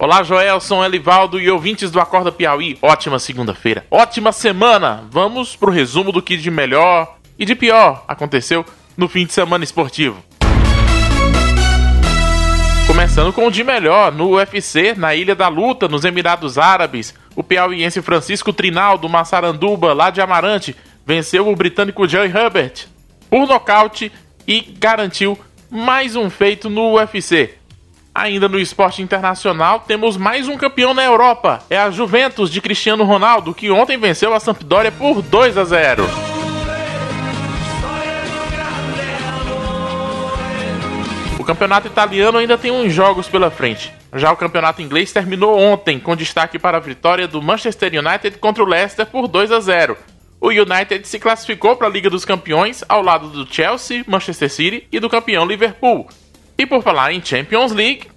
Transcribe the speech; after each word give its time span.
Olá, 0.00 0.22
Joelson, 0.22 0.84
Elivaldo 0.84 1.40
e 1.40 1.50
ouvintes 1.50 1.90
do 1.90 1.98
Acorda 1.98 2.30
Piauí. 2.30 2.78
Ótima 2.80 3.18
segunda-feira, 3.18 3.84
ótima 3.90 4.30
semana. 4.30 5.02
Vamos 5.10 5.56
pro 5.56 5.72
resumo 5.72 6.12
do 6.12 6.22
que 6.22 6.36
de 6.36 6.52
melhor 6.52 7.18
e 7.36 7.44
de 7.44 7.56
pior 7.56 8.04
aconteceu 8.06 8.64
no 8.96 9.08
fim 9.08 9.26
de 9.26 9.32
semana 9.32 9.64
esportivo. 9.64 10.22
Começando 12.86 13.32
com 13.32 13.48
o 13.48 13.50
de 13.50 13.64
melhor, 13.64 14.12
no 14.12 14.36
UFC, 14.36 14.94
na 14.96 15.16
Ilha 15.16 15.34
da 15.34 15.48
Luta, 15.48 15.88
nos 15.88 16.04
Emirados 16.04 16.58
Árabes, 16.58 17.12
o 17.34 17.42
piauiense 17.42 18.00
Francisco 18.00 18.52
Trinaldo 18.52 19.08
Massaranduba, 19.08 19.92
lá 19.94 20.10
de 20.10 20.20
Amarante, 20.20 20.76
venceu 21.04 21.48
o 21.48 21.56
britânico 21.56 22.06
Joey 22.06 22.30
Herbert 22.30 22.86
por 23.28 23.48
nocaute 23.48 24.12
e 24.46 24.60
garantiu 24.60 25.36
mais 25.68 26.14
um 26.14 26.30
feito 26.30 26.70
no 26.70 26.92
UFC. 26.92 27.58
Ainda 28.18 28.48
no 28.48 28.58
esporte 28.58 29.00
internacional, 29.00 29.84
temos 29.86 30.16
mais 30.16 30.48
um 30.48 30.56
campeão 30.56 30.92
na 30.92 31.04
Europa. 31.04 31.62
É 31.70 31.78
a 31.78 31.88
Juventus 31.88 32.50
de 32.50 32.60
Cristiano 32.60 33.04
Ronaldo, 33.04 33.54
que 33.54 33.70
ontem 33.70 33.96
venceu 33.96 34.34
a 34.34 34.40
Sampdoria 34.40 34.90
por 34.90 35.22
2 35.22 35.56
a 35.56 35.62
0. 35.62 36.04
O 41.38 41.44
campeonato 41.44 41.86
italiano 41.86 42.38
ainda 42.38 42.58
tem 42.58 42.72
uns 42.72 42.92
jogos 42.92 43.28
pela 43.28 43.52
frente. 43.52 43.94
Já 44.12 44.32
o 44.32 44.36
campeonato 44.36 44.82
inglês 44.82 45.12
terminou 45.12 45.56
ontem, 45.56 46.00
com 46.00 46.16
destaque 46.16 46.58
para 46.58 46.78
a 46.78 46.80
vitória 46.80 47.28
do 47.28 47.40
Manchester 47.40 47.92
United 47.92 48.38
contra 48.38 48.64
o 48.64 48.66
Leicester 48.66 49.06
por 49.06 49.28
2 49.28 49.52
a 49.52 49.60
0. 49.60 49.96
O 50.40 50.48
United 50.48 51.06
se 51.06 51.20
classificou 51.20 51.76
para 51.76 51.86
a 51.86 51.90
Liga 51.90 52.10
dos 52.10 52.24
Campeões 52.24 52.82
ao 52.88 53.00
lado 53.00 53.28
do 53.28 53.46
Chelsea, 53.46 54.02
Manchester 54.08 54.50
City 54.50 54.88
e 54.90 54.98
do 54.98 55.08
campeão 55.08 55.46
Liverpool. 55.46 56.08
E 56.60 56.66
por 56.66 56.82
falar 56.82 57.12
em 57.12 57.24
Champions 57.24 57.70
League, 57.70 58.08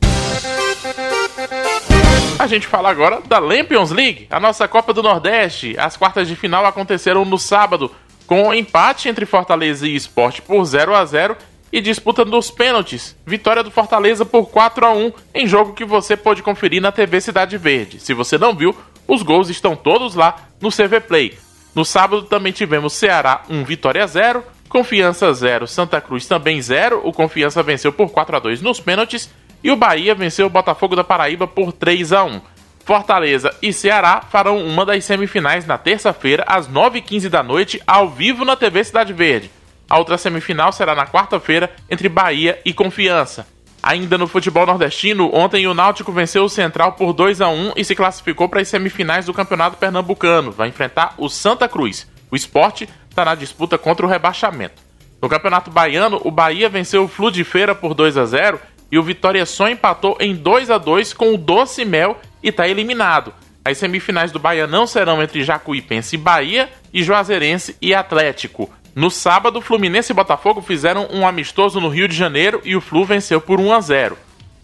a 2.41 2.48
gente 2.48 2.66
fala 2.66 2.90
agora 2.90 3.22
da 3.22 3.38
Lampions 3.38 3.91
League, 3.91 4.26
a 4.31 4.40
nossa 4.40 4.68
Copa 4.68 4.91
do 4.91 5.04
Nordeste. 5.04 5.75
As 5.78 5.95
quartas 5.95 6.28
de 6.28 6.36
final 6.36 6.66
aconteceram 6.66 7.23
no 7.23 7.38
sábado, 7.38 7.92
com 8.25 8.48
um 8.48 8.53
empate 8.53 9.08
entre 9.08 9.28
Fortaleza 9.28 9.88
e 9.88 9.95
Esporte 9.95 10.42
por 10.42 10.66
0 10.66 10.95
a 10.95 11.06
0 11.06 11.38
e 11.72 11.80
disputa 11.80 12.25
nos 12.25 12.50
pênaltis. 12.50 13.16
Vitória 13.28 13.61
do 13.61 13.70
Fortaleza 13.70 14.25
por 14.25 14.48
4 14.48 14.86
a 14.88 14.92
1 14.92 15.14
em 15.36 15.45
jogo 15.45 15.73
que 15.73 15.86
você 15.86 16.17
pode 16.17 16.42
conferir 16.42 16.81
na 16.81 16.92
TV 16.92 17.22
Cidade 17.22 17.59
Verde. 17.59 18.00
Se 18.00 18.11
você 18.11 18.39
não 18.39 18.55
viu, 18.55 18.76
os 19.08 19.22
gols 19.22 19.50
estão 19.50 19.76
todos 19.76 20.16
lá 20.16 20.48
no 20.59 20.72
CV 20.72 21.00
Play. 21.00 21.38
No 21.76 21.86
sábado 21.86 22.23
também 22.23 22.52
tivemos 22.52 22.94
Ceará 22.94 23.44
1 23.52 23.64
Vitória 23.64 24.05
0, 24.08 24.44
Confiança 24.67 25.31
0, 25.31 25.67
Santa 25.67 26.02
Cruz 26.02 26.26
também 26.26 26.59
0. 26.59 27.02
O 27.03 27.14
Confiança 27.14 27.61
venceu 27.61 27.94
por 27.94 28.09
4 28.09 28.38
a 28.38 28.39
2 28.39 28.61
nos 28.64 28.80
pênaltis 28.80 29.30
e 29.64 29.72
o 29.72 29.76
Bahia 29.76 30.16
venceu 30.16 30.48
o 30.48 30.50
Botafogo 30.50 30.95
da 30.95 31.04
Paraíba 31.04 31.48
por 31.48 31.72
3 31.72 32.14
a 32.14 32.23
1. 32.23 32.42
Fortaleza 32.84 33.56
e 33.62 33.72
Ceará 33.72 34.22
farão 34.22 34.66
uma 34.66 34.86
das 34.86 35.06
semifinais 35.06 35.66
na 35.66 35.78
terça-feira 35.78 36.44
às 36.48 36.67
9h15 36.67 37.30
da 37.30 37.44
noite 37.44 37.82
ao 37.86 38.09
vivo 38.09 38.44
na 38.44 38.56
TV 38.56 38.84
Cidade 38.84 39.14
Verde. 39.14 39.52
A 39.89 39.98
outra 39.98 40.17
semifinal 40.17 40.72
será 40.72 40.95
na 40.95 41.06
quarta-feira 41.06 41.70
entre 41.89 42.09
Bahia 42.09 42.59
e 42.66 42.73
Confiança. 42.73 43.45
Ainda 43.84 44.17
no 44.17 44.28
futebol 44.28 44.66
nordestino, 44.66 45.34
ontem 45.34 45.67
o 45.67 45.73
Náutico 45.73 46.12
venceu 46.12 46.44
o 46.44 46.50
Central 46.50 46.94
por 46.94 47.14
2 47.14 47.42
a 47.42 47.50
1 47.50 47.73
e 47.76 47.84
se 47.84 47.95
classificou 47.95 48.48
para 48.48 48.62
as 48.62 48.67
semifinais 48.67 49.26
do 49.26 49.34
Campeonato 49.34 49.78
Pernambucano. 49.78 50.52
Vai 50.52 50.70
enfrentar 50.70 51.16
o 51.17 51.28
Santa 51.28 51.67
Cruz. 51.67 52.08
O 52.30 52.36
esporte 52.36 52.88
está 53.09 53.26
na 53.26 53.36
disputa 53.36 53.78
contra 53.78 54.06
o 54.06 54.09
rebaixamento. 54.09 54.82
No 55.22 55.28
Campeonato 55.28 55.70
Baiano, 55.70 56.22
o 56.23 56.32
Bahia 56.32 56.70
venceu 56.70 57.04
o 57.04 57.08
Flu 57.08 57.32
de 57.32 57.44
Feira 57.44 57.76
por 57.76 57.94
2 57.94 58.17
a 58.17 58.26
0 58.26 58.59
e 58.92 59.00
o 59.00 59.03
Vitória 59.03 59.45
só 59.45 59.70
empatou 59.70 60.17
em 60.20 60.36
2 60.36 60.70
a 60.70 60.78
2 60.78 61.14
com 61.14 61.34
o 61.34 61.38
Doce 61.38 61.86
Mel 61.86 62.20
e 62.44 62.50
está 62.50 62.67
eliminado. 62.67 63.33
As 63.64 63.78
semifinais 63.78 64.31
do 64.31 64.39
Baianão 64.39 64.86
serão 64.86 65.22
entre 65.22 65.44
Jacuipense 65.44 66.16
e 66.16 66.20
Bahia 66.20 66.70
e 66.92 67.03
Juazeirense 67.03 67.78
e 67.81 67.94
Atlético. 67.94 68.70
No 68.94 69.09
sábado, 69.09 69.61
Fluminense 69.61 70.11
e 70.11 70.15
Botafogo 70.15 70.61
fizeram 70.61 71.08
um 71.11 71.26
amistoso 71.26 71.80
no 71.80 71.88
Rio 71.88 72.08
de 72.08 72.15
Janeiro 72.15 72.60
e 72.65 72.76
o 72.76 72.82
Flu 72.82 73.05
venceu 73.05 73.39
por 73.39 73.60
1 73.60 73.71
a 73.71 73.80
0. 73.80 74.17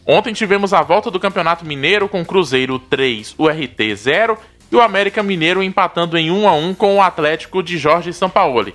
Ontem 0.06 0.34
tivemos 0.34 0.74
a 0.74 0.82
volta 0.82 1.10
do 1.12 1.20
Campeonato 1.20 1.66
Mineiro 1.66 2.10
com 2.10 2.26
Cruzeiro 2.26 2.80
3, 2.80 3.36
URT 3.38 3.96
0 3.96 4.38
e 4.72 4.76
o 4.76 4.82
América 4.82 5.24
Mineiro 5.24 5.64
empatando 5.64 6.18
em 6.18 6.32
1 6.32 6.48
a 6.48 6.54
1 6.54 6.74
com 6.74 6.98
o 6.98 7.02
Atlético 7.02 7.62
de 7.62 7.78
Jorge 7.78 8.12
Sampaoli. 8.12 8.74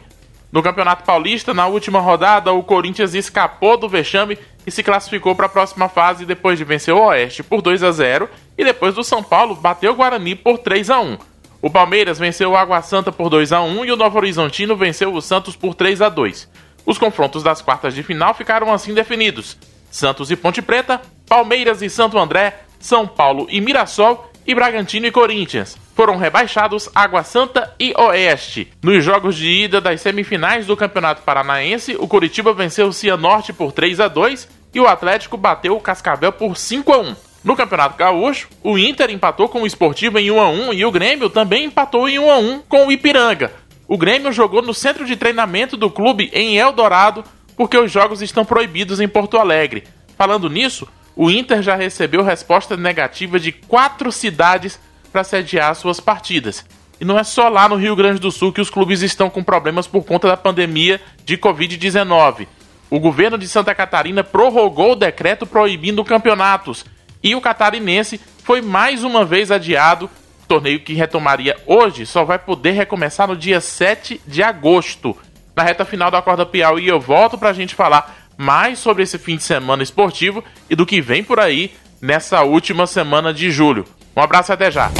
No 0.53 0.63
Campeonato 0.63 1.03
Paulista, 1.03 1.55
na 1.55 1.67
última 1.67 1.99
rodada, 1.99 2.53
o 2.53 2.63
Corinthians 2.63 3.15
escapou 3.15 3.79
do 3.79 3.89
vexame 3.89 4.39
e 4.67 4.71
se 4.71 4.83
classificou 4.83 5.35
para 5.35 5.47
a 5.47 5.49
próxima 5.49 5.89
fase 5.89 6.27
depois 6.27 6.59
de 6.59 6.65
vencer 6.65 6.93
o 6.93 7.07
Oeste 7.07 7.43
por 7.43 7.63
2 7.63 7.83
a 7.83 7.91
0 7.91 8.29
e 8.59 8.63
depois 8.63 8.95
do 8.95 9.03
São 9.03 9.23
Paulo 9.23 9.55
bateu 9.55 9.93
o 9.93 9.95
Guarani 9.95 10.35
por 10.35 10.59
3 10.59 10.91
a 10.91 11.01
1. 11.01 11.17
O 11.63 11.71
Palmeiras 11.71 12.19
venceu 12.19 12.51
o 12.51 12.57
Água 12.57 12.83
Santa 12.83 13.11
por 13.11 13.31
2 13.31 13.51
a 13.51 13.63
1 13.63 13.87
e 13.87 13.93
o 13.93 13.97
Novo 13.97 14.19
Horizontino 14.19 14.77
venceu 14.77 15.15
o 15.15 15.23
Santos 15.23 15.57
por 15.57 15.75
3 15.75 16.03
a 16.03 16.11
2. 16.11 16.47
Os 16.85 16.99
confrontos 16.99 17.43
das 17.43 17.63
quartas 17.63 17.95
de 17.95 18.03
final 18.03 18.35
ficaram 18.35 18.71
assim 18.71 18.93
definidos: 18.93 19.57
Santos 19.91 20.31
e 20.31 20.37
Ponte 20.37 20.61
Preta, 20.61 21.01
Palmeiras 21.27 21.81
e 21.81 21.89
Santo 21.89 22.19
André, 22.19 22.61
São 22.79 23.07
Paulo 23.07 23.47
e 23.49 23.59
Mirassol 23.59 24.31
e 24.47 24.55
Bragantino 24.55 25.07
e 25.07 25.11
Corinthians. 25.11 25.79
Foram 26.03 26.17
rebaixados 26.17 26.91
Água 26.97 27.23
Santa 27.23 27.77
e 27.79 27.95
Oeste. 27.97 28.73
Nos 28.83 29.05
jogos 29.05 29.37
de 29.37 29.49
ida 29.49 29.81
das 29.81 30.01
semifinais 30.01 30.67
do 30.67 30.77
Campeonato 30.77 31.23
Paranaense, 31.23 31.95
o 31.97 32.09
Curitiba 32.09 32.53
venceu 32.53 32.89
o 32.89 32.93
Cianorte 32.93 33.53
por 33.53 33.71
3 33.71 34.01
a 34.01 34.09
2 34.09 34.49
e 34.75 34.81
o 34.81 34.89
Atlético 34.89 35.37
bateu 35.37 35.77
o 35.77 35.81
Cascavel 35.81 36.33
por 36.33 36.57
5 36.57 36.93
a 36.93 36.99
1. 36.99 37.17
No 37.45 37.55
Campeonato 37.55 37.97
Gaúcho, 37.97 38.49
o 38.65 38.77
Inter 38.77 39.11
empatou 39.11 39.49
com 39.49 39.63
o 39.63 39.67
Esportivo 39.67 40.19
em 40.19 40.29
1 40.29 40.41
a 40.41 40.49
1 40.51 40.73
e 40.73 40.85
o 40.85 40.91
Grêmio 40.91 41.31
também 41.31 41.67
empatou 41.67 42.09
em 42.09 42.19
1 42.19 42.31
a 42.33 42.39
1 42.39 42.63
com 42.69 42.89
o 42.89 42.91
Ipiranga. 42.91 43.53
O 43.87 43.97
Grêmio 43.97 44.33
jogou 44.33 44.61
no 44.61 44.75
centro 44.75 45.07
de 45.07 45.15
treinamento 45.15 45.77
do 45.77 45.89
clube 45.89 46.33
em 46.33 46.59
Eldorado 46.59 47.23
porque 47.57 47.79
os 47.79 47.93
jogos 47.93 48.23
estão 48.23 48.45
proibidos 48.45 48.99
em 48.99 49.07
Porto 49.07 49.39
Alegre. 49.39 49.85
Falando 50.19 50.51
nisso, 50.51 50.89
o 51.15 51.31
Inter 51.31 51.63
já 51.63 51.77
recebeu 51.77 52.25
resposta 52.25 52.77
negativa 52.77 53.39
de 53.39 53.53
quatro 53.53 54.11
cidades 54.11 54.81
para 55.13 55.23
sediar 55.23 55.75
suas 55.75 56.01
partidas. 56.01 56.65
E 57.01 57.05
não 57.05 57.19
é 57.19 57.25
só 57.25 57.49
lá 57.49 57.69
no 57.69 57.77
Rio 57.77 57.97
Grande 57.97 58.21
do 58.21 58.31
Sul 58.31 58.53
que 58.53 58.61
os 58.61 58.71
clubes 58.71 59.03
estão 59.03 59.29
com 59.29 59.43
problemas 59.43 59.87
por 59.87 60.05
conta 60.05 60.29
da 60.29 60.37
pandemia 60.37 61.01
de 61.25 61.37
Covid-19. 61.37 62.47
O 62.89 63.01
governo 63.01 63.37
de 63.37 63.49
Santa 63.49 63.75
Catarina 63.75 64.23
prorrogou 64.23 64.93
o 64.93 64.97
decreto 64.97 65.47
proibindo 65.47 66.05
campeonatos 66.05 66.85
e 67.23 67.35
o 67.35 67.41
catarinense 67.41 68.21
foi 68.45 68.61
mais 68.61 69.05
uma 69.05 69.25
vez 69.25 69.51
adiado. 69.51 70.11
O 70.45 70.47
torneio 70.47 70.81
que 70.81 70.93
retomaria 70.93 71.57
hoje 71.67 72.05
só 72.05 72.25
vai 72.25 72.39
poder 72.39 72.73
recomeçar 72.73 73.27
no 73.27 73.37
dia 73.37 73.61
7 73.61 74.21
de 74.27 74.43
agosto. 74.43 75.17
Na 75.57 75.63
reta 75.63 75.85
final 75.85 76.11
da 76.11 76.21
Corda 76.21 76.45
Piauí 76.45 76.89
eu 76.89 77.01
volto 77.01 77.39
para 77.39 77.51
a 77.51 77.55
gente 77.55 77.75
falar 77.75 78.29
mais 78.37 78.79
sobre 78.79 79.03
esse 79.03 79.19
fim 79.19 79.37
de 79.37 79.43
semana 79.43 79.83
esportivo 79.83 80.43
e 80.69 80.75
do 80.75 80.87
que 80.87 81.01
vem 81.01 81.23
por 81.23 81.39
aí 81.39 81.73
nessa 82.01 82.43
última 82.43 82.87
semana 82.87 83.33
de 83.33 83.51
julho. 83.51 83.87
Um 84.17 84.21
abraço 84.21 84.53
e 84.53 84.55
até 84.55 84.71
já! 84.71 84.91